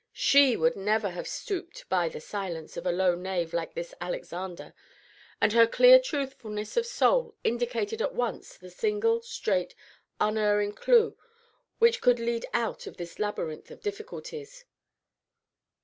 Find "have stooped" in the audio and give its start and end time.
1.11-1.75